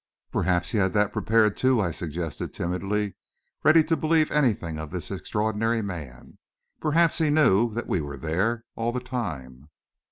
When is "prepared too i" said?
1.13-1.91